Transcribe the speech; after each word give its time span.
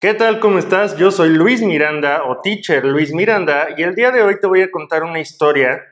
¿Qué 0.00 0.14
tal? 0.14 0.40
¿Cómo 0.40 0.58
estás? 0.58 0.96
Yo 0.96 1.10
soy 1.10 1.28
Luis 1.28 1.60
Miranda 1.60 2.22
o 2.24 2.40
Teacher 2.40 2.86
Luis 2.86 3.12
Miranda 3.12 3.68
y 3.76 3.82
el 3.82 3.94
día 3.94 4.10
de 4.10 4.22
hoy 4.22 4.40
te 4.40 4.46
voy 4.46 4.62
a 4.62 4.70
contar 4.70 5.02
una 5.02 5.20
historia 5.20 5.82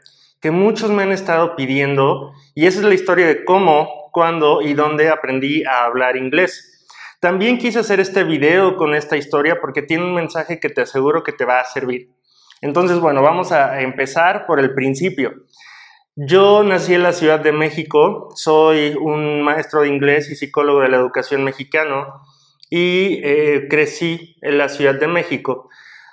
que 0.41 0.51
muchos 0.51 0.91
me 0.91 1.03
han 1.03 1.13
estado 1.13 1.55
pidiendo 1.57 2.33
y 2.55 2.65
esa 2.65 2.79
es 2.79 2.87
la 2.87 2.95
historia 2.95 3.27
de 3.27 3.45
cómo, 3.45 4.09
cuándo 4.11 4.63
y 4.63 4.73
dónde 4.73 5.11
aprendí 5.11 5.63
a 5.65 5.85
hablar 5.85 6.17
inglés. 6.17 6.87
También 7.21 7.59
quise 7.59 7.81
hacer 7.81 8.01
este 8.01 8.25
video 8.25 8.79
con 8.79 8.95
esta 8.95 9.19
historia 9.19 9.61
porque 9.61 9.83
tiene 9.83 10.05
un 10.05 10.15
mensaje 10.15 10.59
que 10.59 10.71
te 10.71 10.81
aseguro 10.81 11.23
que 11.23 11.33
te 11.33 11.45
va 11.45 11.61
a 11.61 11.67
servir. 11.67 12.09
Entonces, 12.63 13.01
bueno, 13.01 13.21
vamos 13.21 13.53
a 13.53 13.83
empezar 13.83 14.47
por 14.47 14.59
el 14.59 14.73
principio. 14.73 15.35
Yo 16.17 16.63
nací 16.63 16.95
en 16.95 17.03
la 17.03 17.13
Ciudad 17.13 17.41
de 17.41 17.53
México, 17.53 18.31
soy 18.37 18.95
un 18.99 19.43
maestro 19.43 19.83
de 19.83 19.89
inglés 19.89 20.31
y 20.31 20.35
psicólogo 20.35 20.81
de 20.81 20.89
la 20.89 20.97
educación 20.97 21.45
mexicano 21.45 22.23
y 22.71 23.21
eh, 23.23 23.67
crecí 23.69 24.37
en 24.43 24.59
la 24.59 24.69
Ciudad 24.69 24.95
de 24.95 25.09
México. 25.09 25.69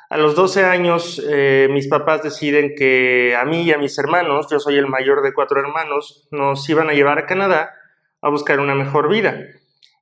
A 0.10 0.18
los 0.18 0.36
12 0.36 0.64
años 0.64 1.22
eh, 1.28 1.68
mis 1.72 1.88
papás 1.88 2.24
deciden 2.24 2.76
que 2.76 3.36
a 3.36 3.44
mí 3.44 3.64
y 3.64 3.74
a 3.74 3.78
mis 3.78 3.98
hermanos, 3.98 4.48
yo 4.50 4.60
soy 4.60 4.78
el 4.78 4.88
mayor 4.88 5.22
de 5.24 5.34
cuatro 5.34 5.60
hermanos, 5.60 6.28
nos 6.32 6.68
iban 6.70 6.90
a 6.90 6.94
llevar 6.94 7.18
a 7.18 7.26
Canadá 7.26 7.74
a 8.22 8.30
buscar 8.30 8.60
una 8.60 8.76
mejor 8.76 9.10
vida. 9.10 9.40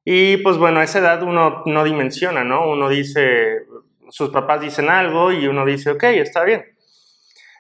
Y 0.06 0.38
pues 0.38 0.58
bueno, 0.58 0.82
a 0.82 0.84
esa 0.84 1.00
edad 1.00 1.24
uno 1.24 1.64
no 1.66 1.84
dimensiona, 1.84 2.44
¿no? 2.44 2.70
Uno 2.70 2.90
dice, 2.90 3.66
sus 4.10 4.30
papás 4.30 4.62
dicen 4.62 4.90
algo 4.90 5.32
y 5.32 5.48
uno 5.48 5.66
dice, 5.66 5.92
ok, 5.92 6.04
está 6.04 6.44
bien. 6.44 6.66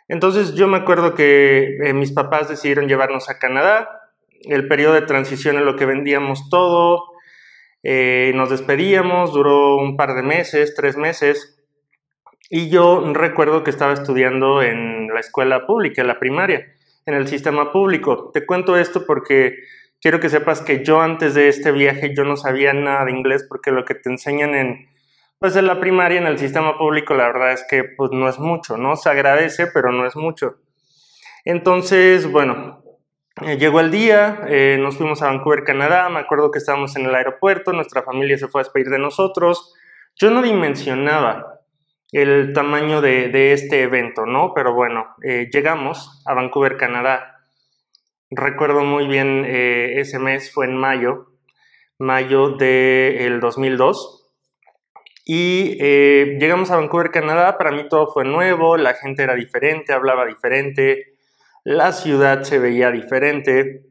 Entonces 0.09 0.53
yo 0.53 0.67
me 0.67 0.77
acuerdo 0.77 1.15
que 1.15 1.77
eh, 1.83 1.93
mis 1.93 2.11
papás 2.11 2.49
decidieron 2.49 2.87
llevarnos 2.87 3.29
a 3.29 3.39
Canadá. 3.39 4.01
El 4.41 4.67
periodo 4.67 4.93
de 4.93 5.03
transición 5.03 5.55
en 5.55 5.65
lo 5.65 5.77
que 5.77 5.85
vendíamos 5.85 6.49
todo, 6.49 7.12
eh, 7.83 8.31
nos 8.35 8.49
despedíamos, 8.49 9.33
duró 9.33 9.75
un 9.77 9.97
par 9.97 10.15
de 10.15 10.23
meses, 10.23 10.73
tres 10.75 10.97
meses, 10.97 11.59
y 12.49 12.69
yo 12.69 13.03
recuerdo 13.13 13.63
que 13.63 13.69
estaba 13.69 13.93
estudiando 13.93 14.61
en 14.61 15.07
la 15.07 15.19
escuela 15.19 15.65
pública, 15.65 16.01
en 16.01 16.07
la 16.07 16.19
primaria, 16.19 16.73
en 17.05 17.13
el 17.15 17.27
sistema 17.27 17.71
público. 17.71 18.31
Te 18.33 18.45
cuento 18.45 18.77
esto 18.77 19.05
porque 19.05 19.55
quiero 19.99 20.19
que 20.19 20.29
sepas 20.29 20.61
que 20.61 20.83
yo 20.83 21.01
antes 21.01 21.33
de 21.33 21.47
este 21.47 21.71
viaje 21.71 22.13
yo 22.15 22.23
no 22.23 22.35
sabía 22.35 22.73
nada 22.73 23.05
de 23.05 23.11
inglés 23.11 23.45
porque 23.47 23.71
lo 23.71 23.85
que 23.85 23.95
te 23.95 24.09
enseñan 24.09 24.53
en 24.53 24.87
pues 25.39 25.55
en 25.55 25.67
la 25.67 25.79
primaria 25.79 26.19
en 26.19 26.27
el 26.27 26.37
sistema 26.37 26.77
público 26.77 27.15
la 27.15 27.25
verdad 27.25 27.53
es 27.53 27.65
que 27.69 27.83
pues 27.83 28.11
no 28.11 28.29
es 28.29 28.39
mucho, 28.39 28.77
¿no? 28.77 28.95
Se 28.95 29.09
agradece, 29.09 29.67
pero 29.73 29.91
no 29.91 30.05
es 30.05 30.15
mucho. 30.15 30.57
Entonces, 31.45 32.31
bueno, 32.31 32.82
eh, 33.41 33.57
llegó 33.57 33.79
el 33.79 33.89
día, 33.89 34.41
eh, 34.47 34.77
nos 34.79 34.97
fuimos 34.97 35.23
a 35.23 35.27
Vancouver, 35.27 35.63
Canadá, 35.63 36.07
me 36.09 36.19
acuerdo 36.19 36.51
que 36.51 36.59
estábamos 36.59 36.95
en 36.95 37.05
el 37.07 37.15
aeropuerto, 37.15 37.73
nuestra 37.73 38.03
familia 38.03 38.37
se 38.37 38.47
fue 38.47 38.61
a 38.61 38.63
despedir 38.63 38.89
de 38.89 38.99
nosotros. 38.99 39.73
Yo 40.15 40.29
no 40.29 40.43
dimensionaba 40.43 41.61
el 42.11 42.53
tamaño 42.53 43.01
de, 43.01 43.53
este 43.53 43.81
evento, 43.81 44.27
¿no? 44.27 44.53
Pero 44.53 44.75
bueno, 44.75 45.15
eh, 45.23 45.49
llegamos 45.51 46.21
a 46.27 46.35
Vancouver, 46.35 46.77
Canadá. 46.77 47.39
Recuerdo 48.29 48.83
muy 48.83 49.07
bien 49.07 49.45
ese 49.45 50.19
mes, 50.19 50.51
fue 50.53 50.65
en 50.65 50.77
mayo, 50.77 51.33
mayo 51.97 52.49
del 52.49 53.39
2002. 53.39 54.31
Y 55.25 55.77
llegamos 55.79 56.69
a 56.71 56.77
Vancouver, 56.77 57.11
Canadá, 57.11 57.57
para 57.57 57.71
mí 57.71 57.87
todo 57.89 58.07
fue 58.07 58.25
nuevo, 58.25 58.77
la 58.77 58.93
gente 58.93 59.23
era 59.23 59.35
diferente, 59.35 59.93
hablaba 59.93 60.25
diferente, 60.25 61.12
la 61.63 61.91
ciudad 61.91 62.43
se 62.43 62.59
veía 62.59 62.91
diferente. 62.91 63.85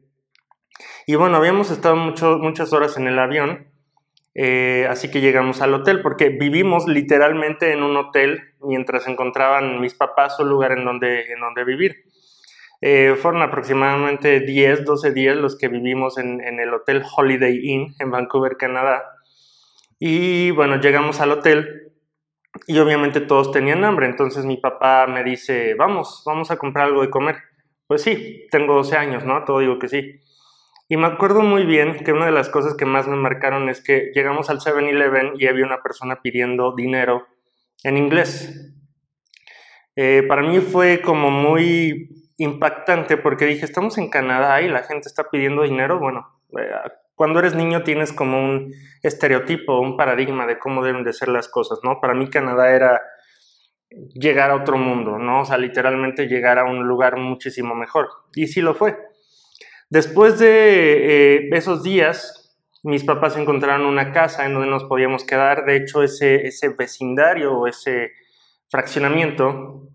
Y 1.05 1.15
bueno, 1.15 1.37
habíamos 1.37 1.71
estado 1.71 1.95
muchas 1.95 2.73
horas 2.73 2.97
en 2.97 3.07
el 3.07 3.19
avión, 3.19 3.67
eh, 4.35 4.87
así 4.89 5.11
que 5.11 5.21
llegamos 5.21 5.61
al 5.61 5.73
hotel, 5.73 6.01
porque 6.01 6.29
vivimos 6.29 6.87
literalmente 6.87 7.71
en 7.71 7.83
un 7.83 7.97
hotel 7.97 8.41
mientras 8.61 9.07
encontraban 9.07 9.81
mis 9.81 9.93
papás 9.93 10.39
un 10.39 10.49
lugar 10.49 10.71
en 10.71 10.85
donde, 10.85 11.31
en 11.31 11.39
donde 11.39 11.63
vivir. 11.63 12.05
Eh, 12.81 13.15
fueron 13.17 13.41
aproximadamente 13.41 14.41
10, 14.41 14.83
12 14.83 15.11
días 15.11 15.37
los 15.37 15.57
que 15.57 15.69
vivimos 15.69 16.17
en, 16.17 16.41
en, 16.41 16.59
el 16.59 16.73
Hotel 16.73 17.01
Holiday 17.15 17.57
Inn 17.63 17.95
en 17.99 18.11
Vancouver, 18.11 18.57
Canadá. 18.57 19.03
Y 19.99 20.51
bueno, 20.51 20.81
llegamos 20.81 21.21
al 21.21 21.31
hotel 21.31 21.93
y 22.67 22.79
obviamente 22.79 23.21
todos 23.21 23.51
tenían 23.51 23.85
hambre, 23.85 24.05
entonces 24.05 24.45
mi 24.45 24.57
papá 24.57 25.07
me 25.07 25.23
dice, 25.23 25.75
vamos, 25.75 26.23
vamos 26.25 26.51
a 26.51 26.57
comprar 26.57 26.87
algo 26.87 27.01
de 27.01 27.09
comer. 27.09 27.37
Pues 27.93 28.01
sí, 28.01 28.47
tengo 28.49 28.73
12 28.73 28.97
años, 28.97 29.23
¿no? 29.23 29.43
Todo 29.45 29.59
digo 29.59 29.77
que 29.77 29.87
sí. 29.87 30.19
Y 30.89 30.97
me 30.97 31.05
acuerdo 31.05 31.41
muy 31.41 31.63
bien 31.63 32.03
que 32.03 32.11
una 32.11 32.25
de 32.25 32.31
las 32.31 32.49
cosas 32.49 32.73
que 32.73 32.85
más 32.85 33.07
me 33.07 33.15
marcaron 33.15 33.69
es 33.69 33.83
que 33.83 34.11
llegamos 34.15 34.49
al 34.49 34.61
7-Eleven 34.61 35.33
y 35.37 35.45
había 35.45 35.63
una 35.63 35.83
persona 35.83 36.19
pidiendo 36.23 36.73
dinero 36.73 37.27
en 37.83 37.97
inglés. 37.97 38.73
Eh, 39.95 40.23
para 40.27 40.41
mí 40.41 40.59
fue 40.59 41.01
como 41.01 41.29
muy 41.29 42.09
impactante 42.37 43.15
porque 43.15 43.45
dije, 43.45 43.63
estamos 43.63 43.99
en 43.99 44.09
Canadá 44.09 44.59
y 44.63 44.69
la 44.69 44.81
gente 44.81 45.07
está 45.07 45.29
pidiendo 45.29 45.61
dinero. 45.61 45.99
Bueno, 45.99 46.41
eh, 46.57 46.71
cuando 47.13 47.37
eres 47.37 47.53
niño 47.53 47.83
tienes 47.83 48.11
como 48.11 48.43
un 48.43 48.73
estereotipo, 49.03 49.79
un 49.79 49.97
paradigma 49.97 50.47
de 50.47 50.57
cómo 50.57 50.83
deben 50.83 51.03
de 51.03 51.13
ser 51.13 51.27
las 51.27 51.47
cosas, 51.47 51.77
¿no? 51.83 52.01
Para 52.01 52.15
mí 52.15 52.27
Canadá 52.27 52.75
era 52.75 52.99
llegar 54.13 54.51
a 54.51 54.55
otro 54.55 54.77
mundo, 54.77 55.17
¿no? 55.17 55.41
O 55.41 55.45
sea, 55.45 55.57
literalmente 55.57 56.27
llegar 56.27 56.59
a 56.59 56.65
un 56.65 56.87
lugar 56.87 57.17
muchísimo 57.17 57.75
mejor. 57.75 58.09
Y 58.35 58.47
sí 58.47 58.61
lo 58.61 58.73
fue. 58.73 58.97
Después 59.89 60.39
de 60.39 61.37
eh, 61.37 61.49
esos 61.51 61.83
días, 61.83 62.57
mis 62.83 63.03
papás 63.03 63.37
encontraron 63.37 63.85
una 63.85 64.11
casa 64.11 64.45
en 64.45 64.53
donde 64.53 64.69
nos 64.69 64.83
podíamos 64.85 65.23
quedar. 65.23 65.65
De 65.65 65.75
hecho, 65.75 66.03
ese, 66.03 66.47
ese 66.47 66.69
vecindario 66.69 67.53
o 67.53 67.67
ese 67.67 68.11
fraccionamiento 68.69 69.89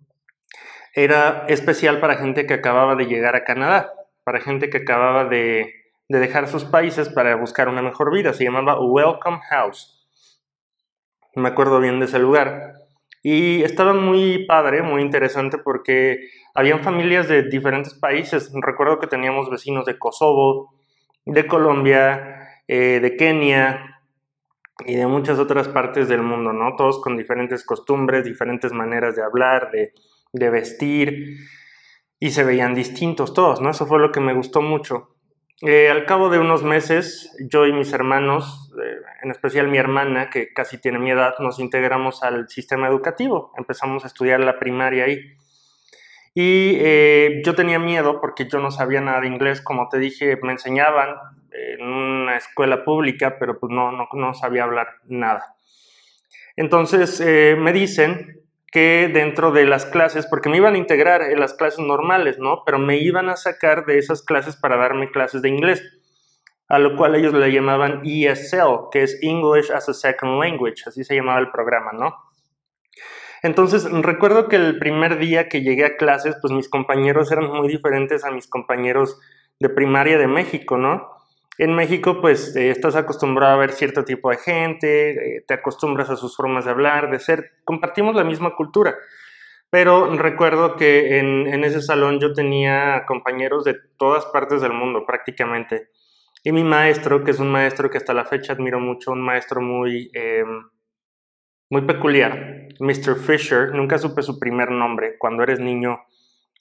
era 0.95 1.45
especial 1.49 2.01
para 2.01 2.17
gente 2.17 2.47
que 2.47 2.55
acababa 2.55 2.95
de 2.95 3.07
llegar 3.07 3.37
a 3.37 3.45
Canadá, 3.45 3.93
para 4.25 4.41
gente 4.41 4.71
que 4.71 4.79
acababa 4.79 5.25
de, 5.25 5.75
de 6.09 6.19
dejar 6.19 6.49
sus 6.49 6.65
países 6.65 7.09
para 7.09 7.37
buscar 7.37 7.69
una 7.69 7.83
mejor 7.83 8.13
vida. 8.13 8.33
Se 8.33 8.45
llamaba 8.45 8.81
Welcome 8.81 9.41
House. 9.51 10.09
Me 11.35 11.49
acuerdo 11.49 11.81
bien 11.81 11.99
de 12.01 12.07
ese 12.07 12.19
lugar. 12.19 12.78
Y 13.31 13.63
estaba 13.63 13.93
muy 13.93 14.47
padre, 14.47 14.81
muy 14.81 15.03
interesante 15.03 15.59
porque 15.59 16.31
habían 16.55 16.81
familias 16.81 17.29
de 17.29 17.43
diferentes 17.43 17.93
países. 17.93 18.51
Recuerdo 18.55 18.99
que 18.99 19.07
teníamos 19.07 19.51
vecinos 19.51 19.85
de 19.85 19.99
Kosovo, 19.99 20.73
de 21.27 21.47
Colombia, 21.47 22.63
eh, 22.67 23.01
de 23.03 23.17
Kenia 23.19 24.01
y 24.87 24.95
de 24.95 25.07
muchas 25.07 25.39
otras 25.39 25.69
partes 25.69 26.09
del 26.09 26.23
mundo, 26.23 26.55
¿no? 26.55 26.75
Todos 26.75 27.03
con 27.03 27.19
diferentes 27.19 27.67
costumbres, 27.67 28.25
diferentes 28.25 28.73
maneras 28.73 29.15
de 29.15 29.23
hablar, 29.23 29.73
de, 29.73 29.93
de 30.33 30.49
vestir 30.49 31.37
y 32.19 32.31
se 32.31 32.45
veían 32.45 32.75
distintos 32.75 33.35
todos, 33.35 33.61
¿no? 33.61 33.69
Eso 33.69 33.85
fue 33.85 33.99
lo 33.99 34.11
que 34.11 34.21
me 34.21 34.33
gustó 34.33 34.63
mucho. 34.63 35.18
Eh, 35.63 35.91
al 35.91 36.07
cabo 36.07 36.31
de 36.31 36.39
unos 36.39 36.63
meses, 36.63 37.35
yo 37.41 37.67
y 37.67 37.73
mis 37.73 37.93
hermanos, 37.93 38.73
eh, 38.81 38.99
en 39.23 39.33
especial 39.33 39.67
mi 39.67 39.79
hermana, 39.79 40.31
que 40.31 40.53
casi 40.53 40.79
tiene 40.79 41.01
mi 41.01 41.11
edad, 41.11 41.35
nos 41.41 41.59
integramos 41.59 42.23
al 42.23 42.49
sistema 42.49 42.87
educativo. 42.87 43.53
Empezamos 43.57 44.05
a 44.05 44.07
estudiar 44.07 44.39
la 44.39 44.61
primaria 44.61 45.05
ahí. 45.05 45.19
Y 46.33 46.77
eh, 46.79 47.43
yo 47.45 47.57
tenía 47.57 47.81
miedo 47.81 48.21
porque 48.21 48.47
yo 48.49 48.61
no 48.61 48.71
sabía 48.71 49.01
nada 49.01 49.21
de 49.21 49.27
inglés. 49.27 49.61
Como 49.61 49.89
te 49.89 49.99
dije, 49.99 50.39
me 50.43 50.53
enseñaban 50.53 51.17
en 51.51 51.85
una 51.85 52.37
escuela 52.37 52.85
pública, 52.85 53.37
pero 53.41 53.59
pues 53.59 53.73
no, 53.73 53.91
no, 53.91 54.09
no 54.13 54.35
sabía 54.35 54.63
hablar 54.63 54.99
nada. 55.07 55.57
Entonces 56.55 57.21
me 57.21 57.73
dicen 57.73 58.43
que 58.71 59.11
dentro 59.13 59.51
de 59.51 59.65
las 59.65 59.87
clases, 59.87 60.27
porque 60.27 60.49
me 60.49 60.59
iban 60.59 60.75
a 60.75 60.79
integrar 60.79 61.23
en 61.23 61.41
las 61.41 61.55
clases 61.55 61.81
normales, 61.81 62.39
¿no? 62.39 62.63
Pero 62.67 62.79
me 62.79 62.99
iban 62.99 63.29
a 63.29 63.37
sacar 63.37 63.87
de 63.87 63.99
esas 63.99 64.23
clases 64.23 64.57
para 64.57 64.77
darme 64.77 65.11
clases 65.11 65.41
de 65.43 65.49
inglés, 65.49 65.83
a 66.69 66.79
lo 66.79 66.97
cual 66.97 67.15
ellos 67.15 67.33
le 67.33 67.51
llamaban 67.51 68.03
ESL, 68.05 68.91
que 68.93 69.03
es 69.03 69.19
English 69.23 69.71
as 69.71 69.89
a 69.89 69.95
Second 69.95 70.43
Language, 70.43 70.85
así 70.87 71.03
se 71.03 71.15
llamaba 71.15 71.41
el 71.41 71.51
programa, 71.51 71.93
¿no? 71.93 72.15
Entonces, 73.43 73.91
recuerdo 73.91 74.49
que 74.49 74.57
el 74.57 74.79
primer 74.79 75.19
día 75.19 75.49
que 75.49 75.63
llegué 75.63 75.85
a 75.85 75.97
clases, 75.97 76.37
pues 76.41 76.53
mis 76.53 76.69
compañeros 76.69 77.31
eran 77.33 77.51
muy 77.51 77.69
diferentes 77.69 78.25
a 78.25 78.31
mis 78.31 78.49
compañeros 78.49 79.19
de 79.61 79.69
primaria 79.69 80.19
de 80.19 80.27
México, 80.27 80.77
¿no? 80.77 81.18
En 81.59 81.75
México, 81.75 82.21
pues 82.21 82.55
eh, 82.55 82.71
estás 82.71 82.95
acostumbrado 82.95 83.55
a 83.55 83.59
ver 83.59 83.73
cierto 83.73 84.05
tipo 84.05 84.31
de 84.31 84.37
gente, 84.37 85.11
eh, 85.39 85.45
te 85.47 85.55
acostumbras 85.55 86.09
a 86.09 86.17
sus 86.17 86.37
formas 86.37 86.65
de 86.65 86.71
hablar, 86.71 87.11
de 87.11 87.19
ser, 87.19 87.51
compartimos 87.65 88.15
la 88.15 88.23
misma 88.23 88.55
cultura. 88.55 88.95
Pero 89.69 90.17
recuerdo 90.17 90.77
que 90.77 91.19
en, 91.19 91.65
ese 91.65 91.83
salón 91.83 92.21
yo 92.21 92.33
tenía 92.33 93.05
compañeros 93.07 93.65
de 93.65 93.75
todas 93.99 94.25
partes 94.27 94.63
del 94.63 94.73
mundo 94.73 95.05
prácticamente. 95.05 95.89
Y 96.45 96.53
mi 96.53 96.63
maestro, 96.63 97.25
que 97.25 97.33
es 97.33 97.41
un 97.41 97.51
maestro 97.51 97.91
que 97.91 97.99
hasta 97.99 98.15
la 98.15 98.25
fecha 98.25 98.53
admiro 98.53 98.79
mucho, 98.79 99.11
un 99.11 99.21
maestro 99.21 99.61
muy, 99.61 100.11
em, 100.15 100.71
muy 101.71 101.83
peculiar, 101.83 102.69
Mr. 102.79 103.17
Fisher, 103.17 103.75
nunca 103.75 103.99
supe 103.99 104.23
su 104.23 104.39
primer 104.39 104.71
nombre. 104.71 105.19
Cuando 105.19 105.43
eres 105.43 105.59
niño, 105.59 105.99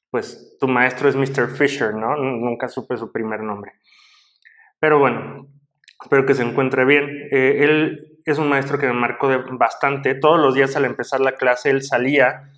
pues 0.10 0.58
tu 0.60 0.68
maestro 0.68 1.08
es 1.08 1.16
Mr. 1.16 1.50
Fisher, 1.56 1.94
¿no? 1.94 2.18
Nunca 2.18 2.68
supe 2.68 2.98
su 2.98 3.12
primer 3.12 3.42
nombre. 3.42 3.74
Pero 4.80 5.00
bueno, 5.00 5.48
espero 6.02 6.26
que 6.26 6.36
se 6.36 6.44
encuentre 6.44 6.86
bien. 6.86 7.28
Eh, 7.32 7.64
él 7.64 8.20
es 8.26 8.38
un 8.38 8.50
maestro 8.50 8.78
que 8.78 8.88
me 8.88 8.94
marcó 8.94 9.30
bastante. 9.52 10.16
Todos 10.16 10.40
los 10.40 10.54
días 10.54 10.76
al 10.76 10.86
empezar 10.86 11.20
la 11.20 11.34
clase 11.34 11.70
él 11.70 11.82
salía, 11.82 12.52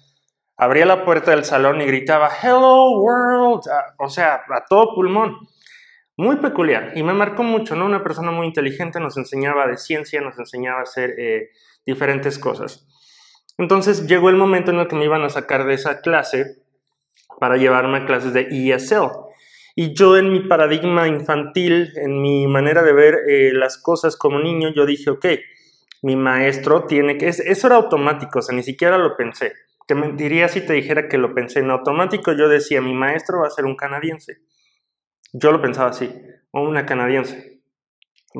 abría 0.58 0.86
la 0.86 1.06
puerta 1.06 1.32
del 1.32 1.46
salón 1.46 1.82
y 1.82 1.86
gritaba, 1.86 2.30
Hello 2.42 3.00
World, 3.00 3.62
o 3.98 4.10
sea, 4.10 4.42
a 4.50 4.66
todo 4.68 4.94
pulmón. 4.96 5.38
Muy 6.18 6.36
peculiar 6.36 6.92
y 6.96 7.04
me 7.04 7.14
marcó 7.14 7.44
mucho, 7.44 7.78
¿no? 7.78 7.86
Una 7.86 8.04
persona 8.04 8.32
muy 8.32 8.48
inteligente 8.48 9.00
nos 9.00 9.16
enseñaba 9.16 9.68
de 9.68 9.78
ciencia, 9.78 10.20
nos 10.20 10.38
enseñaba 10.38 10.80
a 10.80 10.84
hacer 10.84 11.12
eh, 11.18 11.52
diferentes 11.86 12.38
cosas. 12.38 12.86
Entonces 13.58 14.06
llegó 14.06 14.30
el 14.30 14.36
momento 14.36 14.72
en 14.72 14.80
el 14.80 14.88
que 14.88 14.98
me 14.98 15.06
iban 15.06 15.24
a 15.24 15.30
sacar 15.30 15.66
de 15.66 15.76
esa 15.76 16.02
clase 16.02 16.64
para 17.40 17.56
llevarme 17.56 18.00
a 18.00 18.06
clases 18.06 18.34
de 18.34 18.48
ESL. 18.52 19.29
Y 19.76 19.94
yo 19.94 20.18
en 20.18 20.32
mi 20.32 20.42
paradigma 20.42 21.08
infantil, 21.08 21.92
en 21.96 22.22
mi 22.22 22.48
manera 22.48 22.84
de 22.84 22.94
ver 22.94 23.20
eh, 23.28 23.52
las 23.54 23.78
cosas 23.78 24.18
como 24.18 24.40
niño, 24.40 24.70
yo 24.74 24.86
dije, 24.86 25.10
ok, 25.10 25.26
mi 26.02 26.16
maestro 26.16 26.86
tiene 26.86 27.18
que... 27.18 27.28
eso 27.28 27.68
era 27.68 27.76
automático, 27.76 28.40
o 28.40 28.42
sea, 28.42 28.56
ni 28.56 28.64
siquiera 28.64 28.98
lo 28.98 29.16
pensé. 29.16 29.54
Te 29.88 29.96
mentiría 29.96 30.48
si 30.50 30.62
te 30.62 30.74
dijera 30.74 31.08
que 31.08 31.18
lo 31.18 31.34
pensé 31.34 31.60
en 31.62 31.72
automático. 31.72 32.32
Yo 32.34 32.48
decía, 32.48 32.80
mi 32.80 32.94
maestro 32.94 33.40
va 33.42 33.48
a 33.48 33.50
ser 33.50 33.66
un 33.66 33.76
canadiense. 33.76 34.38
Yo 35.34 35.52
lo 35.52 35.62
pensaba 35.62 35.90
así, 35.90 36.14
o 36.52 36.62
una 36.62 36.86
canadiense. 36.86 37.62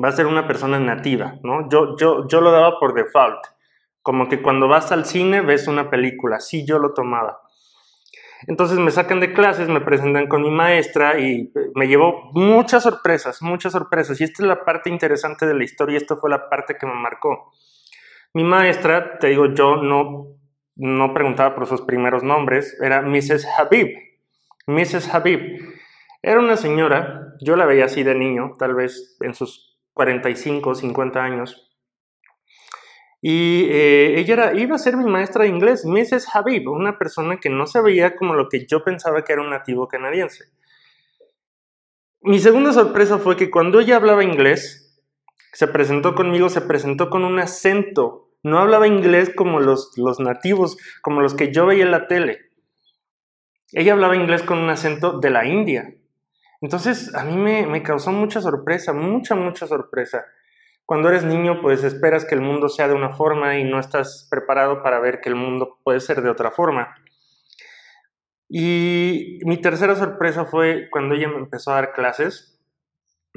Va 0.02 0.08
a 0.08 0.12
ser 0.12 0.26
una 0.26 0.46
persona 0.46 0.78
nativa, 0.78 1.40
¿no? 1.42 1.68
Yo, 1.68 1.96
yo, 1.96 2.28
yo 2.28 2.40
lo 2.40 2.52
daba 2.52 2.78
por 2.78 2.94
default. 2.94 3.44
Como 4.02 4.28
que 4.28 4.40
cuando 4.40 4.68
vas 4.68 4.92
al 4.92 5.04
cine 5.04 5.40
ves 5.40 5.66
una 5.66 5.90
película, 5.90 6.38
sí 6.38 6.64
yo 6.64 6.78
lo 6.78 6.94
tomaba. 6.94 7.40
Entonces 8.46 8.78
me 8.78 8.90
sacan 8.90 9.20
de 9.20 9.32
clases, 9.32 9.68
me 9.68 9.80
presentan 9.80 10.26
con 10.26 10.42
mi 10.42 10.50
maestra 10.50 11.18
y 11.18 11.52
me 11.74 11.88
llevó 11.88 12.30
muchas 12.32 12.82
sorpresas, 12.82 13.42
muchas 13.42 13.72
sorpresas. 13.72 14.20
Y 14.20 14.24
esta 14.24 14.42
es 14.42 14.48
la 14.48 14.64
parte 14.64 14.90
interesante 14.90 15.46
de 15.46 15.54
la 15.54 15.64
historia, 15.64 15.98
esto 15.98 16.16
fue 16.16 16.30
la 16.30 16.48
parte 16.48 16.76
que 16.78 16.86
me 16.86 16.94
marcó. 16.94 17.52
Mi 18.32 18.44
maestra, 18.44 19.18
te 19.18 19.28
digo, 19.28 19.46
yo 19.54 19.76
no, 19.76 20.36
no 20.76 21.12
preguntaba 21.12 21.54
por 21.54 21.66
sus 21.66 21.82
primeros 21.82 22.22
nombres, 22.22 22.78
era 22.80 23.02
Mrs. 23.02 23.46
Habib. 23.58 23.88
Mrs. 24.66 25.12
Habib. 25.14 25.74
Era 26.22 26.38
una 26.38 26.56
señora, 26.56 27.34
yo 27.40 27.56
la 27.56 27.66
veía 27.66 27.86
así 27.86 28.02
de 28.02 28.14
niño, 28.14 28.52
tal 28.58 28.74
vez 28.74 29.16
en 29.20 29.34
sus 29.34 29.78
45, 29.94 30.74
50 30.74 31.22
años, 31.22 31.69
y 33.22 33.66
eh, 33.70 34.18
ella 34.18 34.52
iba 34.54 34.76
a 34.76 34.78
ser 34.78 34.96
mi 34.96 35.04
maestra 35.04 35.44
de 35.44 35.50
inglés, 35.50 35.84
Mrs. 35.84 36.34
Habib, 36.34 36.70
una 36.70 36.98
persona 36.98 37.38
que 37.38 37.50
no 37.50 37.66
se 37.66 37.82
veía 37.82 38.16
como 38.16 38.34
lo 38.34 38.48
que 38.48 38.66
yo 38.66 38.82
pensaba 38.82 39.22
que 39.24 39.34
era 39.34 39.42
un 39.42 39.50
nativo 39.50 39.88
canadiense. 39.88 40.44
Mi 42.22 42.38
segunda 42.38 42.72
sorpresa 42.72 43.18
fue 43.18 43.36
que 43.36 43.50
cuando 43.50 43.80
ella 43.80 43.96
hablaba 43.96 44.24
inglés, 44.24 45.02
se 45.52 45.66
presentó 45.66 46.14
conmigo, 46.14 46.48
se 46.48 46.62
presentó 46.62 47.10
con 47.10 47.24
un 47.24 47.38
acento. 47.38 48.28
No 48.42 48.58
hablaba 48.58 48.86
inglés 48.86 49.30
como 49.34 49.60
los, 49.60 49.92
los 49.98 50.18
nativos, 50.18 50.78
como 51.02 51.20
los 51.20 51.34
que 51.34 51.52
yo 51.52 51.66
veía 51.66 51.84
en 51.84 51.90
la 51.90 52.06
tele. 52.08 52.50
Ella 53.72 53.92
hablaba 53.92 54.16
inglés 54.16 54.42
con 54.42 54.58
un 54.58 54.70
acento 54.70 55.18
de 55.18 55.30
la 55.30 55.46
India. 55.46 55.94
Entonces 56.62 57.14
a 57.14 57.24
mí 57.24 57.36
me, 57.36 57.66
me 57.66 57.82
causó 57.82 58.12
mucha 58.12 58.40
sorpresa, 58.40 58.92
mucha, 58.94 59.34
mucha 59.34 59.66
sorpresa. 59.66 60.24
Cuando 60.90 61.08
eres 61.08 61.22
niño, 61.22 61.60
pues 61.62 61.84
esperas 61.84 62.24
que 62.24 62.34
el 62.34 62.40
mundo 62.40 62.68
sea 62.68 62.88
de 62.88 62.94
una 62.94 63.10
forma 63.10 63.56
y 63.60 63.62
no 63.62 63.78
estás 63.78 64.26
preparado 64.28 64.82
para 64.82 64.98
ver 64.98 65.20
que 65.20 65.28
el 65.28 65.36
mundo 65.36 65.78
puede 65.84 66.00
ser 66.00 66.20
de 66.20 66.28
otra 66.28 66.50
forma. 66.50 66.96
Y 68.48 69.38
mi 69.44 69.58
tercera 69.58 69.94
sorpresa 69.94 70.46
fue 70.46 70.88
cuando 70.90 71.14
ella 71.14 71.28
me 71.28 71.36
empezó 71.36 71.70
a 71.70 71.74
dar 71.76 71.92
clases, 71.92 72.60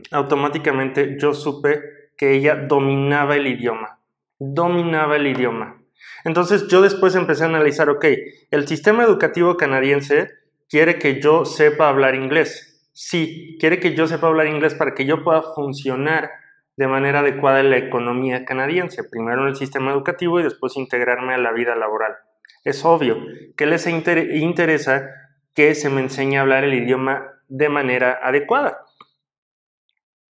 automáticamente 0.09 1.15
yo 1.19 1.35
supe 1.35 1.79
que 2.17 2.31
ella 2.31 2.55
dominaba 2.55 3.35
el 3.35 3.45
idioma, 3.45 4.00
dominaba 4.39 5.17
el 5.17 5.27
idioma. 5.27 5.79
Entonces 6.25 6.67
yo 6.69 6.81
después 6.81 7.13
empecé 7.13 7.44
a 7.44 7.50
analizar, 7.50 7.88
ok, 7.88 8.05
el 8.50 8.67
sistema 8.67 9.03
educativo 9.03 9.57
canadiense 9.57 10.31
quiere 10.67 10.97
que 10.97 11.21
yo 11.21 11.45
sepa 11.45 11.88
hablar 11.88 12.15
inglés. 12.15 12.89
Sí, 12.94 13.57
quiere 13.59 13.79
que 13.79 13.94
yo 13.94 14.07
sepa 14.07 14.25
hablar 14.25 14.47
inglés 14.47 14.73
para 14.73 14.95
que 14.95 15.05
yo 15.05 15.23
pueda 15.23 15.44
funcionar 15.53 16.31
de 16.75 16.88
manera 16.88 17.20
adecuada 17.20 17.60
en 17.60 17.70
la 17.70 17.78
economía 17.78 18.46
canadiense, 18.46 19.04
primero 19.04 19.44
en 19.44 19.50
el 19.50 19.56
sistema 19.56 19.92
educativo 19.92 20.40
y 20.40 20.44
después 20.44 20.75
integrarme 20.75 21.34
a 21.34 21.38
la 21.38 21.52
vida 21.52 21.75
laboral. 21.75 22.16
Es 22.64 22.84
obvio 22.86 23.18
que 23.56 23.66
les 23.66 23.88
interesa 23.88 25.10
que 25.54 25.75
se 25.75 25.90
me 25.90 26.02
enseñe 26.02 26.38
a 26.38 26.42
hablar 26.42 26.64
el 26.64 26.74
idioma 26.74 27.28
de 27.48 27.70
manera 27.70 28.20
adecuada. 28.24 28.86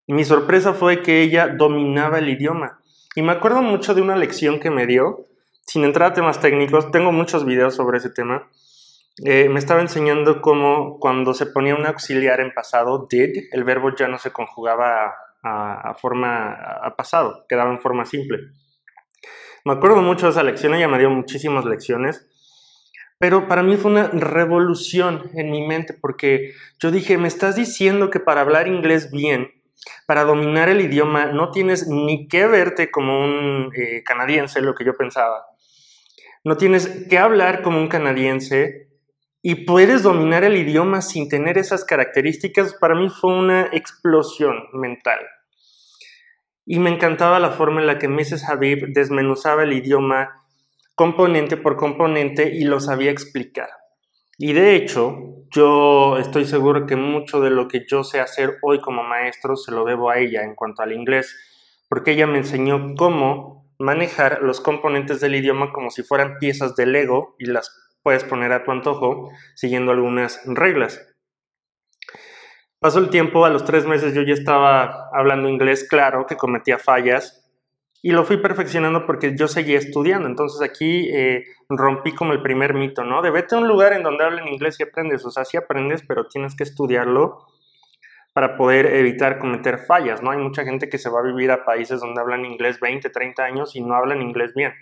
Mi 0.07 0.25
sorpresa 0.25 0.73
fue 0.73 1.01
que 1.01 1.21
ella 1.21 1.47
dominaba 1.47 2.19
el 2.19 2.27
idioma. 2.27 2.81
Y 3.15 3.21
me 3.21 3.31
acuerdo 3.31 3.61
mucho 3.61 3.93
de 3.93 4.01
una 4.01 4.17
lección 4.17 4.59
que 4.59 4.69
me 4.69 4.85
dio, 4.85 5.27
sin 5.65 5.85
entrar 5.85 6.11
a 6.11 6.13
temas 6.13 6.41
técnicos, 6.41 6.91
tengo 6.91 7.11
muchos 7.11 7.45
videos 7.45 7.75
sobre 7.75 7.99
ese 7.99 8.09
tema. 8.09 8.49
Eh, 9.23 9.47
me 9.47 9.59
estaba 9.59 9.79
enseñando 9.79 10.41
cómo 10.41 10.99
cuando 10.99 11.33
se 11.33 11.45
ponía 11.45 11.75
un 11.75 11.85
auxiliar 11.85 12.41
en 12.41 12.51
pasado, 12.51 13.07
did, 13.09 13.45
el 13.51 13.63
verbo 13.63 13.95
ya 13.95 14.07
no 14.07 14.17
se 14.17 14.31
conjugaba 14.31 15.13
a, 15.43 15.93
forma, 15.95 16.53
a 16.53 16.95
pasado, 16.95 17.45
quedaba 17.47 17.71
en 17.71 17.79
forma 17.79 18.05
simple. 18.05 18.39
Me 19.65 19.73
acuerdo 19.73 20.01
mucho 20.01 20.25
de 20.25 20.31
esa 20.31 20.43
lección, 20.43 20.73
ella 20.73 20.87
me 20.87 20.99
dio 20.99 21.09
muchísimas 21.09 21.65
lecciones, 21.65 22.27
pero 23.19 23.47
para 23.47 23.63
mí 23.63 23.77
fue 23.77 23.91
una 23.91 24.07
revolución 24.07 25.29
en 25.35 25.51
mi 25.51 25.65
mente 25.65 25.93
porque 25.93 26.53
yo 26.79 26.91
dije, 26.91 27.17
me 27.17 27.27
estás 27.27 27.55
diciendo 27.55 28.09
que 28.09 28.19
para 28.19 28.41
hablar 28.41 28.67
inglés 28.67 29.11
bien, 29.11 29.51
para 30.05 30.23
dominar 30.23 30.69
el 30.69 30.81
idioma, 30.81 31.27
no 31.27 31.51
tienes 31.51 31.87
ni 31.87 32.27
que 32.27 32.47
verte 32.47 32.91
como 32.91 33.23
un 33.23 33.71
eh, 33.75 34.03
canadiense, 34.03 34.61
lo 34.61 34.75
que 34.75 34.85
yo 34.85 34.93
pensaba. 34.93 35.45
No 36.43 36.57
tienes 36.57 37.07
que 37.09 37.17
hablar 37.17 37.61
como 37.61 37.79
un 37.79 37.87
canadiense 37.87 38.92
y 39.45 39.65
puedes 39.65 40.03
dominar 40.03 40.45
el 40.45 40.55
idioma 40.55 41.01
sin 41.01 41.27
tener 41.27 41.57
esas 41.57 41.83
características. 41.83 42.75
Para 42.75 42.95
mí 42.95 43.09
fue 43.09 43.37
una 43.37 43.63
explosión 43.73 44.55
mental. 44.71 45.19
Y 46.65 46.79
me 46.79 46.89
encantaba 46.89 47.41
la 47.41 47.51
forma 47.51 47.81
en 47.81 47.87
la 47.87 47.99
que 47.99 48.07
Mrs. 48.07 48.47
Habib 48.47 48.93
desmenuzaba 48.93 49.63
el 49.63 49.73
idioma 49.73 50.45
componente 50.95 51.57
por 51.57 51.75
componente 51.75 52.55
y 52.55 52.63
lo 52.63 52.79
sabía 52.79 53.11
explicar. 53.11 53.67
Y 54.37 54.53
de 54.53 54.77
hecho, 54.77 55.43
yo 55.51 56.17
estoy 56.17 56.45
seguro 56.45 56.85
que 56.85 56.95
mucho 56.95 57.41
de 57.41 57.49
lo 57.49 57.67
que 57.67 57.85
yo 57.85 58.05
sé 58.05 58.21
hacer 58.21 58.59
hoy 58.61 58.79
como 58.79 59.03
maestro 59.03 59.57
se 59.57 59.73
lo 59.73 59.83
debo 59.83 60.09
a 60.09 60.19
ella 60.19 60.43
en 60.43 60.55
cuanto 60.55 60.83
al 60.83 60.93
inglés, 60.93 61.35
porque 61.89 62.11
ella 62.11 62.27
me 62.27 62.37
enseñó 62.37 62.95
cómo 62.95 63.69
manejar 63.77 64.41
los 64.41 64.61
componentes 64.61 65.19
del 65.19 65.35
idioma 65.35 65.73
como 65.73 65.89
si 65.89 66.01
fueran 66.01 66.37
piezas 66.39 66.77
de 66.77 66.85
Lego 66.85 67.35
y 67.37 67.47
las 67.47 67.82
puedes 68.03 68.23
poner 68.23 68.51
a 68.51 68.63
tu 68.63 68.71
antojo 68.71 69.31
siguiendo 69.55 69.91
algunas 69.91 70.41
reglas. 70.45 71.09
Pasó 72.79 72.99
el 72.99 73.09
tiempo, 73.09 73.45
a 73.45 73.49
los 73.49 73.63
tres 73.63 73.85
meses 73.85 74.13
yo 74.13 74.23
ya 74.23 74.33
estaba 74.33 75.09
hablando 75.13 75.47
inglés, 75.47 75.87
claro 75.89 76.25
que 76.27 76.35
cometía 76.35 76.77
fallas 76.77 77.43
y 78.01 78.11
lo 78.11 78.25
fui 78.25 78.35
perfeccionando 78.37 79.05
porque 79.05 79.37
yo 79.37 79.47
seguía 79.47 79.77
estudiando. 79.77 80.27
Entonces 80.27 80.61
aquí 80.61 81.09
eh, 81.09 81.45
rompí 81.69 82.13
como 82.13 82.33
el 82.33 82.41
primer 82.41 82.73
mito, 82.73 83.05
¿no? 83.05 83.21
De 83.21 83.31
vete 83.31 83.55
a 83.55 83.59
un 83.59 83.69
lugar 83.69 83.93
en 83.93 84.03
donde 84.03 84.25
hablen 84.25 84.49
inglés 84.49 84.77
y 84.81 84.83
aprendes. 84.83 85.25
O 85.25 85.31
sea, 85.31 85.45
sí 85.45 85.55
aprendes, 85.55 86.03
pero 86.05 86.27
tienes 86.27 86.55
que 86.57 86.63
estudiarlo 86.63 87.47
para 88.33 88.57
poder 88.57 88.87
evitar 88.87 89.39
cometer 89.39 89.77
fallas, 89.77 90.21
¿no? 90.21 90.31
Hay 90.31 90.39
mucha 90.39 90.65
gente 90.65 90.89
que 90.89 90.97
se 90.97 91.09
va 91.09 91.21
a 91.21 91.23
vivir 91.23 91.51
a 91.51 91.63
países 91.63 92.01
donde 92.01 92.19
hablan 92.19 92.43
inglés 92.43 92.81
20, 92.81 93.09
30 93.09 93.41
años 93.41 93.75
y 93.77 93.81
no 93.81 93.95
hablan 93.95 94.21
inglés 94.21 94.53
bien. 94.53 94.73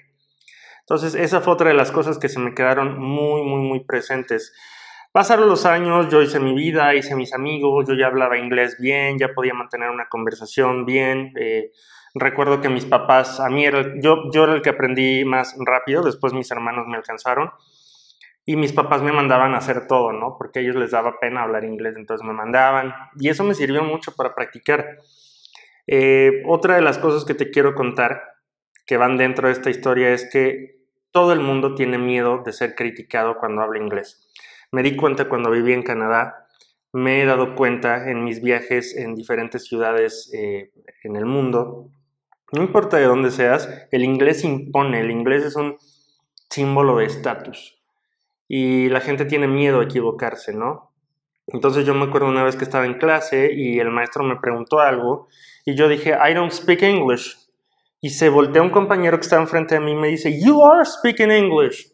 Entonces, 0.92 1.16
esa 1.16 1.40
fue 1.40 1.54
otra 1.54 1.70
de 1.70 1.74
las 1.74 1.90
cosas 1.90 2.18
que 2.18 2.28
se 2.28 2.38
me 2.38 2.54
quedaron 2.54 3.00
muy, 3.00 3.44
muy, 3.44 3.62
muy 3.62 3.80
presentes. 3.80 4.54
Pasaron 5.14 5.48
los 5.48 5.66
años, 5.66 6.10
yo 6.10 6.22
hice 6.22 6.42
mi 6.42 6.54
vida, 6.54 6.94
hice 6.94 7.16
mis 7.16 7.34
amigos, 7.34 7.86
yo 7.88 7.94
ya 7.94 8.08
hablaba 8.08 8.38
inglés 8.38 8.76
bien, 8.78 9.18
ya 9.18 9.30
podía 9.34 9.54
mantener 9.54 9.90
una 9.90 10.10
conversación 10.10 10.86
bien. 10.86 11.32
Eh, 11.40 11.72
recuerdo 12.14 12.60
que 12.60 12.68
mis 12.68 12.84
papás, 12.84 13.40
a 13.40 13.48
mí 13.48 13.66
era, 13.66 13.86
yo, 14.02 14.30
yo 14.34 14.44
era 14.44 14.54
el 14.54 14.62
que 14.62 14.72
aprendí 14.72 15.24
más 15.24 15.56
rápido, 15.66 16.04
después 16.04 16.34
mis 16.34 16.52
hermanos 16.52 16.86
me 16.88 16.98
alcanzaron 16.98 17.52
y 18.44 18.58
mis 18.58 18.74
papás 18.74 19.02
me 19.02 19.14
mandaban 19.14 19.54
a 19.54 19.60
hacer 19.60 19.88
todo, 19.88 20.12
¿no? 20.12 20.36
Porque 20.38 20.60
a 20.60 20.62
ellos 20.62 20.76
les 20.76 20.92
daba 20.92 21.22
pena 21.22 21.44
hablar 21.44 21.64
inglés, 21.64 21.96
entonces 21.96 22.28
me 22.28 22.34
mandaban 22.34 22.94
y 23.18 23.30
eso 23.30 23.46
me 23.46 23.54
sirvió 23.54 23.82
mucho 23.82 24.14
para 24.14 24.36
practicar. 24.36 24.98
Eh, 25.88 26.44
otra 26.48 26.76
de 26.76 26.82
las 26.82 26.98
cosas 26.98 27.24
que 27.24 27.34
te 27.34 27.50
quiero 27.50 27.76
contar 27.76 28.24
que 28.86 28.98
van 28.98 29.16
dentro 29.16 29.48
de 29.48 29.54
esta 29.54 29.70
historia 29.70 30.10
es 30.10 30.30
que 30.30 30.81
todo 31.12 31.34
el 31.34 31.40
mundo 31.40 31.76
tiene 31.76 31.98
miedo 31.98 32.42
de 32.44 32.54
ser 32.54 32.76
criticado 32.76 33.38
cuando 33.38 33.62
habla 33.62 33.80
inglés. 33.80 34.30
Me 34.72 34.84
di 34.84 34.96
cuenta 34.96 35.28
cuando 35.28 35.52
viví 35.52 35.74
en 35.74 35.84
Canadá, 35.84 36.48
me 36.94 37.22
he 37.22 37.26
dado 37.26 37.56
cuenta 37.56 38.10
en 38.10 38.24
mis 38.24 38.42
viajes 38.42 38.96
en 38.96 39.16
diferentes 39.16 39.66
ciudades 39.66 40.32
eh, 40.34 40.72
en 41.04 41.16
el 41.16 41.26
mundo, 41.26 41.90
no 42.54 42.64
importa 42.64 42.98
de 42.98 43.06
dónde 43.06 43.32
seas, 43.32 43.70
el 43.92 44.04
inglés 44.04 44.44
impone, 44.44 45.00
el 45.00 45.10
inglés 45.10 45.46
es 45.46 45.56
un 45.56 45.78
símbolo 46.50 46.98
de 46.98 47.06
estatus 47.06 47.82
y 48.48 48.90
la 48.90 49.00
gente 49.00 49.24
tiene 49.24 49.48
miedo 49.48 49.80
a 49.80 49.86
equivocarse, 49.86 50.54
¿no? 50.54 50.92
Entonces 51.48 51.86
yo 51.86 51.96
me 51.96 52.06
acuerdo 52.06 52.28
una 52.28 52.44
vez 52.44 52.58
que 52.58 52.66
estaba 52.66 52.86
en 52.86 52.96
clase 52.96 53.54
y 53.54 53.80
el 53.80 53.90
maestro 53.90 54.26
me 54.26 54.36
preguntó 54.36 54.80
algo 54.80 55.30
y 55.64 55.76
yo 55.76 55.88
dije, 55.88 56.12
I 56.12 56.34
don't 56.34 56.52
speak 56.52 56.82
English. 56.82 57.38
Y 58.02 58.10
se 58.10 58.30
voltea 58.30 58.64
un 58.64 58.72
compañero 58.72 59.18
que 59.18 59.22
estaba 59.22 59.44
enfrente 59.44 59.76
de 59.76 59.82
mí 59.82 59.92
y 59.92 59.96
me 59.96 60.08
dice, 60.08 60.42
You 60.42 60.66
are 60.66 60.84
speaking 60.84 61.32
English. 61.32 61.94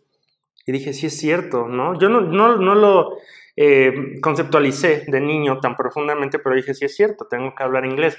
Y 0.65 0.71
dije, 0.71 0.93
sí 0.93 1.07
es 1.07 1.17
cierto, 1.17 1.67
¿no? 1.67 1.99
Yo 1.99 2.09
no, 2.09 2.21
no, 2.21 2.57
no 2.57 2.75
lo 2.75 3.17
eh, 3.55 4.19
conceptualicé 4.21 5.05
de 5.07 5.21
niño 5.21 5.59
tan 5.59 5.75
profundamente, 5.75 6.39
pero 6.39 6.55
dije, 6.55 6.73
sí 6.73 6.85
es 6.85 6.95
cierto, 6.95 7.27
tengo 7.29 7.53
que 7.55 7.63
hablar 7.63 7.85
inglés. 7.85 8.17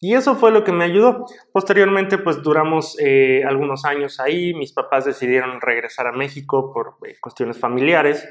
Y 0.00 0.14
eso 0.14 0.36
fue 0.36 0.52
lo 0.52 0.62
que 0.62 0.72
me 0.72 0.84
ayudó. 0.84 1.24
Posteriormente, 1.52 2.18
pues 2.18 2.42
duramos 2.42 2.96
eh, 3.00 3.42
algunos 3.44 3.84
años 3.84 4.20
ahí. 4.20 4.52
Mis 4.54 4.72
papás 4.72 5.04
decidieron 5.04 5.60
regresar 5.60 6.06
a 6.06 6.12
México 6.12 6.72
por 6.72 6.96
eh, 7.08 7.16
cuestiones 7.20 7.58
familiares. 7.58 8.28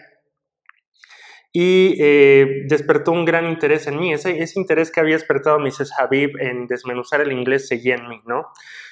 Y 1.58 1.96
despertó 2.68 3.14
un 3.14 3.24
gran 3.24 3.48
interés 3.48 3.88
en 3.88 3.98
mí. 3.98 4.12
Ese, 4.12 4.42
ese 4.42 4.60
interés 4.60 4.92
que 4.92 5.00
había 5.00 5.16
despertado 5.16 5.58
Mrs. 5.58 5.94
Habib 5.98 6.32
en 6.42 6.68
desmenuzar 6.68 7.22
el 7.22 7.32
inglés 7.32 7.70
seguía 7.70 7.96
en 7.96 8.10
mí, 8.10 8.20
¿no? 8.26 8.48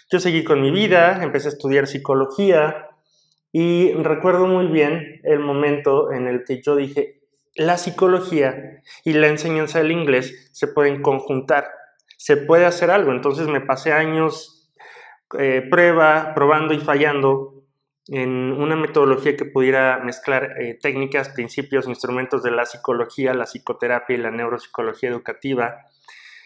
Yo 0.10 0.20
seguí 0.22 0.46
con 0.46 0.62
mi 0.62 0.72
vida, 0.72 1.22
empecé 1.22 1.50
a 1.50 1.51
estudiar 1.51 1.88
psicología, 1.88 2.88
y 3.55 3.93
recuerdo 3.93 4.48
muy 4.48 4.65
bien 4.65 5.22
el 5.24 5.38
momento 5.38 6.12
en 6.12 6.27
el 6.27 6.43
que 6.43 6.60
yo 6.63 6.75
dije, 6.75 7.22
la 7.55 7.77
psicología 7.77 8.82
y 9.05 9.13
la 9.13 9.27
enseñanza 9.27 9.77
del 9.77 9.91
inglés 9.91 10.50
se 10.51 10.67
pueden 10.67 11.03
conjuntar, 11.03 11.70
se 12.17 12.36
puede 12.36 12.65
hacer 12.65 12.89
algo. 12.89 13.12
Entonces 13.12 13.48
me 13.48 13.62
pasé 13.62 13.93
años 13.93 14.74
eh, 15.38 15.62
prueba, 15.70 16.34
probando 16.34 16.74
y 16.74 16.79
fallando 16.79 17.62
en 18.07 18.51
una 18.51 18.75
metodología 18.75 19.38
que 19.38 19.45
pudiera 19.45 20.00
mezclar 20.03 20.62
eh, 20.62 20.77
técnicas, 20.81 21.29
principios, 21.29 21.88
instrumentos 21.88 22.43
de 22.43 22.51
la 22.51 22.65
psicología, 22.65 23.33
la 23.33 23.45
psicoterapia 23.45 24.15
y 24.15 24.19
la 24.19 24.31
neuropsicología 24.31 25.10
educativa. 25.10 25.86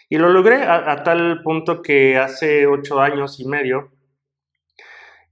Y 0.08 0.18
lo 0.18 0.30
logré 0.30 0.62
a 0.62 1.02
tal 1.02 1.42
punto 1.42 1.82
que 1.82 2.16
hace 2.16 2.66
ocho 2.66 3.00
años 3.00 3.40
y 3.40 3.44
medio 3.46 3.90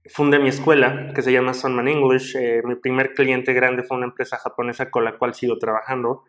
fundé 0.09 0.39
mi 0.39 0.49
escuela 0.49 1.11
que 1.13 1.21
se 1.21 1.31
llama 1.31 1.53
Sunman 1.53 1.87
English. 1.87 2.35
Eh, 2.35 2.61
mi 2.63 2.75
primer 2.75 3.13
cliente 3.13 3.53
grande 3.53 3.83
fue 3.83 3.97
una 3.97 4.07
empresa 4.07 4.37
japonesa 4.37 4.89
con 4.89 5.03
la 5.03 5.17
cual 5.17 5.33
sigo 5.33 5.57
trabajando. 5.57 6.23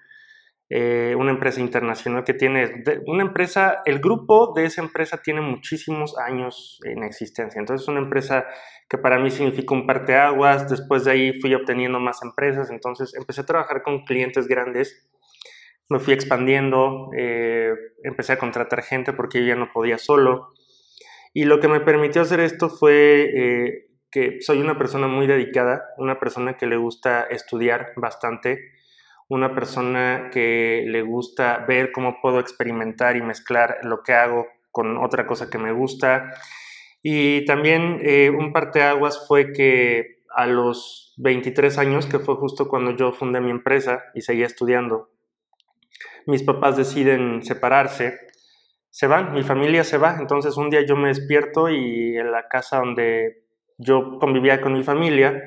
Eh, 0.70 1.14
una 1.16 1.30
empresa 1.30 1.62
internacional 1.62 2.24
que 2.24 2.34
tiene, 2.34 2.84
una 3.06 3.22
empresa, 3.22 3.80
el 3.86 4.00
grupo 4.00 4.52
de 4.54 4.66
esa 4.66 4.82
empresa 4.82 5.22
tiene 5.22 5.40
muchísimos 5.40 6.18
años 6.18 6.78
en 6.84 7.04
existencia. 7.04 7.58
Entonces 7.58 7.84
es 7.84 7.88
una 7.88 8.00
empresa 8.00 8.46
que 8.88 8.98
para 8.98 9.18
mí 9.18 9.30
significó 9.30 9.74
un 9.74 9.86
parteaguas. 9.86 10.68
Después 10.68 11.04
de 11.04 11.12
ahí 11.12 11.40
fui 11.40 11.54
obteniendo 11.54 12.00
más 12.00 12.22
empresas. 12.22 12.70
Entonces 12.70 13.14
empecé 13.14 13.42
a 13.42 13.46
trabajar 13.46 13.82
con 13.82 14.04
clientes 14.04 14.46
grandes. 14.46 15.08
Me 15.88 16.00
fui 16.00 16.12
expandiendo, 16.12 17.10
eh, 17.16 17.72
empecé 18.02 18.34
a 18.34 18.38
contratar 18.38 18.82
gente 18.82 19.14
porque 19.14 19.46
ya 19.46 19.56
no 19.56 19.70
podía 19.72 19.96
solo. 19.96 20.52
Y 21.32 21.44
lo 21.44 21.60
que 21.60 21.68
me 21.68 21.80
permitió 21.80 22.22
hacer 22.22 22.40
esto 22.40 22.68
fue 22.68 23.30
eh, 23.34 23.88
que 24.10 24.40
soy 24.40 24.60
una 24.60 24.78
persona 24.78 25.06
muy 25.06 25.26
dedicada, 25.26 25.84
una 25.96 26.18
persona 26.18 26.56
que 26.56 26.66
le 26.66 26.76
gusta 26.76 27.22
estudiar 27.22 27.92
bastante, 27.96 28.72
una 29.28 29.54
persona 29.54 30.30
que 30.32 30.84
le 30.86 31.02
gusta 31.02 31.64
ver 31.68 31.92
cómo 31.92 32.20
puedo 32.20 32.40
experimentar 32.40 33.16
y 33.16 33.22
mezclar 33.22 33.78
lo 33.82 34.02
que 34.02 34.14
hago 34.14 34.46
con 34.70 34.96
otra 34.98 35.26
cosa 35.26 35.50
que 35.50 35.58
me 35.58 35.72
gusta. 35.72 36.32
Y 37.02 37.44
también 37.44 38.00
eh, 38.02 38.30
un 38.30 38.52
parteaguas 38.52 39.26
fue 39.26 39.52
que 39.52 40.22
a 40.34 40.46
los 40.46 41.14
23 41.18 41.78
años, 41.78 42.06
que 42.06 42.18
fue 42.18 42.36
justo 42.36 42.68
cuando 42.68 42.96
yo 42.96 43.12
fundé 43.12 43.40
mi 43.40 43.50
empresa 43.50 44.04
y 44.14 44.22
seguía 44.22 44.46
estudiando, 44.46 45.10
mis 46.26 46.42
papás 46.42 46.76
deciden 46.76 47.42
separarse 47.42 48.18
se 48.90 49.06
van, 49.06 49.32
mi 49.32 49.42
familia 49.42 49.84
se 49.84 49.98
va. 49.98 50.16
Entonces 50.18 50.56
un 50.56 50.70
día 50.70 50.84
yo 50.84 50.96
me 50.96 51.08
despierto 51.08 51.68
y 51.68 52.16
en 52.16 52.32
la 52.32 52.48
casa 52.48 52.78
donde 52.78 53.44
yo 53.76 54.18
convivía 54.18 54.60
con 54.60 54.72
mi 54.72 54.82
familia, 54.82 55.40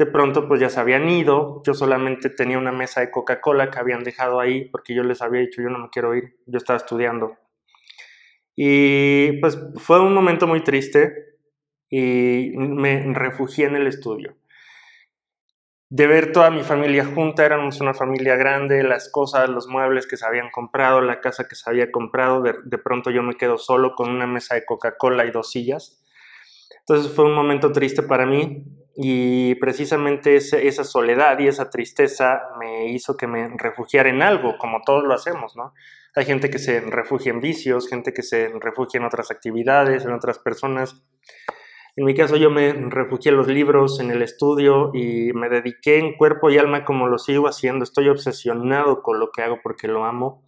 de 0.00 0.06
pronto 0.06 0.48
pues 0.48 0.62
ya 0.62 0.70
se 0.70 0.80
habían 0.80 1.10
ido, 1.10 1.62
yo 1.62 1.74
solamente 1.74 2.30
tenía 2.30 2.56
una 2.56 2.72
mesa 2.72 3.02
de 3.02 3.10
Coca-Cola 3.10 3.70
que 3.70 3.78
habían 3.78 4.02
dejado 4.02 4.40
ahí 4.40 4.64
porque 4.64 4.94
yo 4.94 5.02
les 5.02 5.20
había 5.20 5.42
dicho 5.42 5.60
yo 5.60 5.68
no 5.68 5.78
me 5.78 5.90
quiero 5.90 6.14
ir, 6.14 6.38
yo 6.46 6.56
estaba 6.56 6.78
estudiando. 6.78 7.36
Y 8.56 9.32
pues 9.40 9.58
fue 9.76 10.00
un 10.00 10.14
momento 10.14 10.46
muy 10.46 10.64
triste 10.64 11.36
y 11.90 12.52
me 12.56 13.12
refugié 13.12 13.66
en 13.66 13.76
el 13.76 13.86
estudio 13.88 14.36
de 15.90 16.06
ver 16.06 16.32
toda 16.32 16.50
mi 16.50 16.62
familia 16.62 17.04
junta, 17.04 17.44
éramos 17.44 17.82
una 17.82 17.92
familia 17.92 18.36
grande, 18.36 18.82
las 18.82 19.10
cosas, 19.10 19.50
los 19.50 19.66
muebles 19.66 20.06
que 20.06 20.16
se 20.16 20.24
habían 20.24 20.48
comprado, 20.50 21.02
la 21.02 21.20
casa 21.20 21.46
que 21.46 21.56
se 21.56 21.68
había 21.68 21.90
comprado, 21.90 22.40
de, 22.42 22.78
pronto 22.78 23.10
yo 23.10 23.22
me 23.22 23.34
quedo 23.34 23.58
solo 23.58 23.94
con 23.94 24.08
una 24.08 24.26
mesa 24.26 24.54
de 24.54 24.64
Coca-Cola 24.64 25.26
y 25.26 25.30
dos 25.30 25.50
sillas. 25.50 26.02
Entonces 26.78 27.12
fue 27.12 27.26
un 27.26 27.34
momento 27.34 27.70
triste 27.70 28.02
para 28.02 28.24
mí 28.24 28.64
y 28.96 29.54
precisamente 29.56 30.36
esa 30.36 30.84
soledad 30.84 31.38
y 31.38 31.48
esa 31.48 31.70
tristeza 31.70 32.42
me 32.58 32.90
hizo 32.90 33.16
que 33.16 33.26
me 33.26 33.48
refugiara 33.56 34.10
en 34.10 34.22
algo, 34.22 34.58
como 34.58 34.80
todos 34.84 35.04
lo 35.04 35.14
hacemos, 35.14 35.56
¿no? 35.56 35.72
Hay 36.16 36.24
gente 36.24 36.50
que 36.50 36.58
se 36.58 36.80
refugia 36.80 37.30
en 37.30 37.40
vicios, 37.40 37.88
gente 37.88 38.12
que 38.12 38.22
se 38.22 38.50
refugia 38.60 38.98
en 38.98 39.04
otras 39.04 39.30
actividades, 39.30 40.04
en 40.04 40.12
otras 40.12 40.40
personas. 40.40 41.04
En 41.96 42.04
mi 42.04 42.14
caso 42.14 42.36
yo 42.36 42.50
me 42.50 42.72
refugié 42.72 43.30
en 43.30 43.36
los 43.36 43.46
libros, 43.46 44.00
en 44.00 44.10
el 44.10 44.22
estudio 44.22 44.90
y 44.92 45.32
me 45.34 45.48
dediqué 45.48 45.98
en 45.98 46.16
cuerpo 46.16 46.50
y 46.50 46.58
alma 46.58 46.84
como 46.84 47.06
lo 47.06 47.18
sigo 47.18 47.46
haciendo. 47.46 47.84
Estoy 47.84 48.08
obsesionado 48.08 49.02
con 49.02 49.20
lo 49.20 49.30
que 49.30 49.42
hago 49.42 49.60
porque 49.62 49.86
lo 49.86 50.04
amo. 50.04 50.44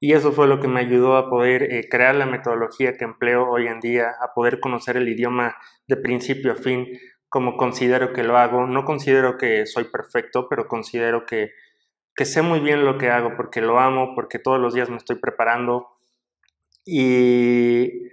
Y 0.00 0.12
eso 0.12 0.30
fue 0.30 0.46
lo 0.46 0.60
que 0.60 0.68
me 0.68 0.80
ayudó 0.80 1.16
a 1.16 1.28
poder 1.28 1.72
eh, 1.72 1.88
crear 1.90 2.14
la 2.14 2.26
metodología 2.26 2.96
que 2.96 3.04
empleo 3.04 3.48
hoy 3.50 3.66
en 3.66 3.80
día, 3.80 4.12
a 4.20 4.32
poder 4.32 4.60
conocer 4.60 4.96
el 4.96 5.08
idioma 5.08 5.56
de 5.88 5.96
principio 5.96 6.52
a 6.52 6.54
fin, 6.54 6.86
como 7.28 7.56
considero 7.56 8.12
que 8.12 8.24
lo 8.24 8.38
hago. 8.38 8.66
No 8.66 8.84
considero 8.84 9.36
que 9.38 9.66
soy 9.66 9.84
perfecto, 9.84 10.48
pero 10.48 10.68
considero 10.68 11.26
que, 11.26 11.52
que 12.14 12.24
sé 12.24 12.42
muy 12.42 12.60
bien 12.60 12.84
lo 12.84 12.98
que 12.98 13.10
hago 13.10 13.36
porque 13.36 13.60
lo 13.60 13.78
amo, 13.78 14.14
porque 14.14 14.38
todos 14.38 14.60
los 14.60 14.74
días 14.74 14.90
me 14.90 14.96
estoy 14.96 15.16
preparando. 15.16 15.88
Y 16.84 18.08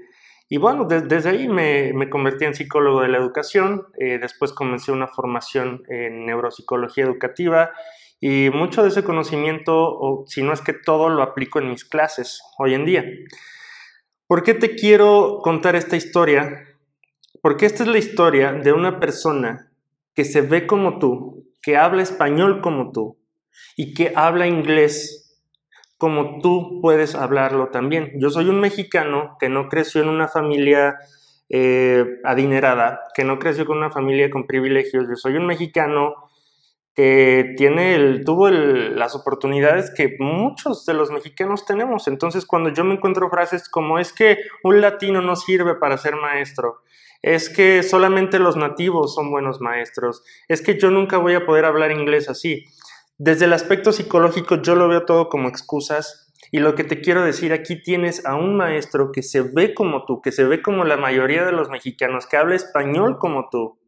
y 0.48 0.58
bueno, 0.58 0.86
desde 0.86 1.30
ahí 1.30 1.48
me, 1.48 1.92
me, 1.94 2.08
convertí 2.08 2.46
en 2.46 2.54
psicólogo 2.54 3.02
de 3.02 3.08
la 3.08 3.18
educación, 3.18 3.88
eh, 4.00 4.20
después 4.20 4.54
comencé 4.54 4.92
una 4.92 5.08
formación 5.08 5.82
en 5.90 6.28
neuropsicología 6.28 7.04
educativa 7.04 7.72
y 8.20 8.52
mucho 8.54 8.84
de 8.84 8.90
ese 8.90 9.04
conocimiento, 9.04 9.74
o 9.76 10.26
si 10.28 10.44
no 10.44 10.54
es 10.54 10.62
que 10.62 10.74
todo, 10.74 11.10
lo 11.10 11.24
aplico 11.24 11.60
en 11.60 11.72
mis 11.72 11.84
clases 11.84 12.42
hoy 12.60 12.76
en 12.76 12.86
día. 12.86 13.04
¿Por 14.28 14.44
qué 14.44 14.54
te 14.54 14.76
quiero 14.76 15.40
contar 15.42 15.76
esta 15.76 15.96
historia? 15.96 16.75
Porque 17.46 17.68
esta 17.68 17.84
es 17.84 17.90
la 17.90 18.00
historia 18.00 18.54
de 18.54 18.74
una 18.74 19.00
persona 19.00 19.70
que 20.16 20.26
se 20.26 20.42
ve 20.42 20.66
como 20.66 20.98
tú, 20.98 21.46
que 21.62 21.78
habla 21.78 22.02
español 22.02 22.60
como 22.60 22.92
tú 22.92 23.20
y 23.76 23.94
que 23.94 24.14
habla 24.16 24.48
inglés 24.48 25.40
como 26.00 26.42
tú 26.42 26.80
puedes 26.82 27.14
hablarlo 27.14 27.68
también. 27.68 28.14
Yo 28.16 28.32
soy 28.32 28.50
un 28.50 28.60
mexicano 28.60 29.38
que 29.40 29.48
no 29.48 29.70
creció 29.70 30.02
en 30.02 30.10
una 30.10 30.28
familia 30.28 30.96
eh, 31.48 32.04
adinerada, 32.24 33.02
que 33.14 33.24
no 33.24 33.38
creció 33.38 33.68
con 33.68 33.78
una 33.78 33.92
familia 33.92 34.32
con 34.32 34.48
privilegios. 34.48 35.08
Yo 35.08 35.16
soy 35.16 35.36
un 35.36 35.46
mexicano 35.46 36.16
que 36.96 37.54
tiene 37.58 37.94
el, 37.94 38.26
tuvo 38.26 38.50
las 38.50 39.14
oportunidades 39.14 39.94
que 39.96 40.16
muchos 40.18 40.84
de 40.88 40.96
los 40.96 41.12
mexicanos 41.12 41.64
tenemos. 41.64 42.08
Entonces, 42.08 42.44
cuando 42.44 42.72
yo 42.72 42.84
me 42.84 42.96
encuentro 42.96 43.30
frases 43.30 43.70
como 43.70 44.00
es 44.00 44.14
que 44.14 44.40
un 44.64 44.82
latino 44.82 45.22
no 45.22 45.36
sirve 45.36 45.76
para 45.76 46.00
ser 46.00 46.16
maestro, 46.16 46.82
es 47.26 47.50
que 47.50 47.82
solamente 47.82 48.38
los 48.38 48.56
nativos 48.56 49.16
son 49.16 49.32
buenos 49.32 49.60
maestros, 49.60 50.24
es 50.48 50.62
que 50.62 50.78
yo 50.78 50.92
nunca 50.92 51.18
voy 51.18 51.34
a 51.34 51.44
poder 51.44 51.66
hablar 51.66 51.92
inglés 51.92 52.30
así. 52.30 52.66
Desde 53.18 53.46
el 53.46 53.54
aspecto 53.54 53.92
psicológico 53.92 54.62
yo 54.62 54.76
lo 54.76 54.88
veo 54.88 55.06
todo 55.06 55.28
como 55.28 55.50
excusas 55.50 56.32
y 56.52 56.60
lo 56.60 56.76
que 56.76 56.84
te 56.84 57.02
quiero 57.02 57.26
decir 57.26 57.52
aquí 57.52 57.82
tienes 57.82 58.28
a 58.28 58.36
un 58.36 58.56
maestro 58.56 59.12
que 59.12 59.24
se 59.24 59.42
ve 59.42 59.74
como 59.74 60.06
tú, 60.06 60.22
que 60.22 60.32
se 60.32 60.44
ve 60.44 60.62
como 60.62 60.86
la 60.86 60.98
mayoría 60.98 61.44
de 61.44 61.52
los 61.52 61.68
mexicanos, 61.70 62.28
que 62.28 62.38
habla 62.38 62.54
español 62.54 63.18
como 63.18 63.50
tú, 63.50 63.80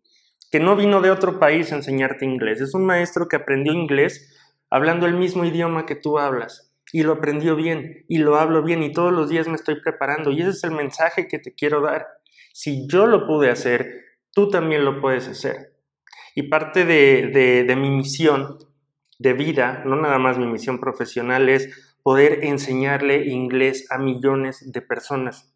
que 0.49 0.59
no 0.59 0.75
vino 0.75 0.99
de 1.01 1.11
otro 1.11 1.37
país 1.37 1.71
a 1.71 1.75
enseñarte 1.75 2.25
inglés. 2.25 2.59
Es 2.59 2.73
un 2.73 2.87
maestro 2.87 3.27
que 3.27 3.35
aprendió 3.35 3.71
inglés 3.71 4.35
hablando 4.71 5.05
el 5.05 5.13
mismo 5.13 5.45
idioma 5.45 5.85
que 5.85 5.95
tú 5.95 6.17
hablas 6.17 6.73
y 6.91 7.03
lo 7.03 7.13
aprendió 7.13 7.55
bien 7.55 8.03
y 8.07 8.17
lo 8.17 8.37
hablo 8.37 8.63
bien 8.63 8.81
y 8.81 8.91
todos 8.91 9.13
los 9.13 9.29
días 9.29 9.47
me 9.47 9.57
estoy 9.57 9.79
preparando 9.79 10.31
y 10.31 10.41
ese 10.41 10.49
es 10.49 10.63
el 10.63 10.71
mensaje 10.71 11.27
que 11.27 11.37
te 11.37 11.53
quiero 11.53 11.81
dar. 11.81 12.16
Si 12.59 12.87
yo 12.87 13.05
lo 13.05 13.27
pude 13.27 13.51
hacer, 13.51 14.05
tú 14.33 14.49
también 14.49 14.83
lo 14.83 14.99
puedes 14.99 15.27
hacer. 15.27 15.75
Y 16.33 16.49
parte 16.49 16.85
de, 16.85 17.63
de, 17.67 17.75
mi 17.75 17.91
misión 17.91 18.57
de 19.19 19.33
vida, 19.33 19.83
no 19.85 19.95
nada 19.95 20.17
más 20.17 20.39
mi 20.39 20.47
misión 20.47 20.79
profesional, 20.79 21.49
es 21.49 21.69
poder 22.01 22.45
enseñarle 22.45 23.27
inglés 23.27 23.85
a 23.91 23.99
millones 23.99 24.71
de 24.71 24.81
personas. 24.81 25.53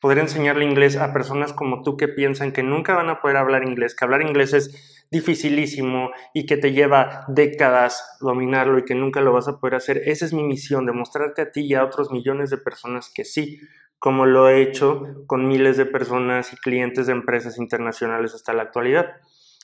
Poder 0.00 0.18
enseñarle 0.18 0.64
inglés 0.64 0.96
a 0.96 1.12
personas 1.12 1.52
como 1.52 1.82
tú 1.82 1.96
que 1.96 2.06
piensan 2.06 2.52
que 2.52 2.62
nunca 2.62 2.94
van 2.94 3.08
a 3.08 3.20
poder 3.20 3.38
hablar 3.38 3.64
inglés, 3.64 3.96
que 3.96 4.04
hablar 4.04 4.22
inglés 4.22 4.52
es 4.52 5.06
dificilísimo 5.10 6.10
y 6.32 6.46
que 6.46 6.56
te 6.56 6.70
lleva 6.70 7.24
décadas 7.26 8.18
dominarlo 8.20 8.78
y 8.78 8.84
que 8.84 8.94
nunca 8.94 9.20
lo 9.20 9.32
vas 9.32 9.48
a 9.48 9.58
poder 9.58 9.74
hacer. 9.74 10.02
Esa 10.04 10.24
es 10.24 10.32
mi 10.32 10.44
misión, 10.44 10.86
demostrarte 10.86 11.42
a 11.42 11.50
ti 11.50 11.62
y 11.62 11.74
a 11.74 11.84
otros 11.84 12.12
millones 12.12 12.50
de 12.50 12.58
personas 12.58 13.10
que 13.12 13.24
sí, 13.24 13.58
como 13.98 14.26
lo 14.26 14.48
he 14.48 14.62
hecho 14.62 15.24
con 15.26 15.48
miles 15.48 15.76
de 15.76 15.86
personas 15.86 16.52
y 16.52 16.56
clientes 16.56 17.06
de 17.06 17.12
empresas 17.12 17.58
internacionales 17.58 18.34
hasta 18.34 18.52
la 18.52 18.62
actualidad. 18.62 19.16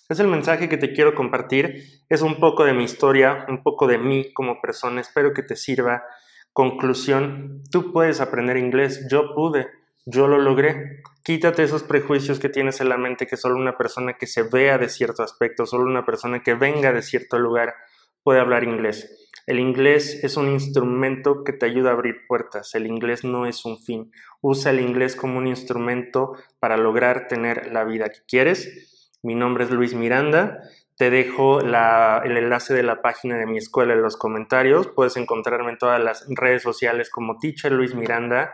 Es 0.08 0.20
el 0.20 0.28
mensaje 0.28 0.68
que 0.68 0.76
te 0.76 0.92
quiero 0.92 1.14
compartir, 1.14 1.84
es 2.08 2.22
un 2.22 2.40
poco 2.40 2.64
de 2.64 2.72
mi 2.72 2.84
historia, 2.84 3.46
un 3.48 3.62
poco 3.62 3.86
de 3.86 3.98
mí 3.98 4.32
como 4.34 4.60
persona, 4.60 5.00
espero 5.00 5.32
que 5.32 5.42
te 5.42 5.56
sirva. 5.56 6.04
Conclusión, 6.52 7.62
tú 7.70 7.92
puedes 7.92 8.20
aprender 8.20 8.56
inglés, 8.56 9.06
yo 9.10 9.34
pude, 9.34 9.68
yo 10.04 10.26
lo 10.26 10.38
logré. 10.38 11.02
Quítate 11.22 11.62
esos 11.62 11.82
prejuicios 11.82 12.40
que 12.40 12.48
tienes 12.48 12.80
en 12.80 12.88
la 12.88 12.98
mente 12.98 13.26
que 13.26 13.36
solo 13.36 13.56
una 13.56 13.78
persona 13.78 14.14
que 14.14 14.26
se 14.26 14.42
vea 14.42 14.76
de 14.76 14.88
cierto 14.88 15.22
aspecto, 15.22 15.66
solo 15.66 15.84
una 15.84 16.04
persona 16.04 16.42
que 16.42 16.54
venga 16.54 16.92
de 16.92 17.02
cierto 17.02 17.38
lugar 17.38 17.74
puede 18.22 18.40
hablar 18.40 18.64
inglés. 18.64 19.18
El 19.46 19.58
inglés 19.58 20.22
es 20.22 20.36
un 20.36 20.48
instrumento 20.48 21.42
que 21.42 21.52
te 21.52 21.66
ayuda 21.66 21.90
a 21.90 21.94
abrir 21.94 22.26
puertas. 22.28 22.74
El 22.74 22.86
inglés 22.86 23.24
no 23.24 23.46
es 23.46 23.64
un 23.64 23.78
fin. 23.78 24.12
Usa 24.40 24.70
el 24.70 24.80
inglés 24.80 25.16
como 25.16 25.38
un 25.38 25.48
instrumento 25.48 26.36
para 26.60 26.76
lograr 26.76 27.26
tener 27.26 27.72
la 27.72 27.84
vida 27.84 28.10
que 28.10 28.20
quieres. 28.26 29.10
Mi 29.22 29.34
nombre 29.34 29.64
es 29.64 29.70
Luis 29.70 29.94
Miranda. 29.94 30.60
Te 30.96 31.10
dejo 31.10 31.60
el 31.60 32.36
enlace 32.36 32.74
de 32.74 32.84
la 32.84 33.02
página 33.02 33.36
de 33.36 33.46
mi 33.46 33.58
escuela 33.58 33.94
en 33.94 34.02
los 34.02 34.16
comentarios. 34.16 34.86
Puedes 34.86 35.16
encontrarme 35.16 35.72
en 35.72 35.78
todas 35.78 36.00
las 36.00 36.24
redes 36.28 36.62
sociales 36.62 37.10
como 37.10 37.38
Teacher 37.38 37.72
Luis 37.72 37.94
Miranda. 37.94 38.52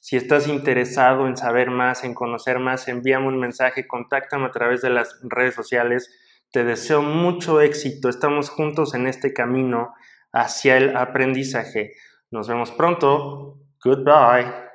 Si 0.00 0.16
estás 0.16 0.48
interesado 0.48 1.26
en 1.26 1.36
saber 1.36 1.70
más, 1.70 2.04
en 2.04 2.12
conocer 2.12 2.58
más, 2.58 2.86
envíame 2.88 3.28
un 3.28 3.38
mensaje, 3.40 3.86
contáctame 3.86 4.44
a 4.44 4.50
través 4.50 4.82
de 4.82 4.90
las 4.90 5.18
redes 5.22 5.54
sociales. 5.54 6.10
Te 6.56 6.64
deseo 6.64 7.02
mucho 7.02 7.60
éxito. 7.60 8.08
Estamos 8.08 8.48
juntos 8.48 8.94
en 8.94 9.06
este 9.06 9.34
camino 9.34 9.92
hacia 10.32 10.78
el 10.78 10.96
aprendizaje. 10.96 11.92
Nos 12.30 12.48
vemos 12.48 12.70
pronto. 12.70 13.58
Goodbye. 13.84 14.65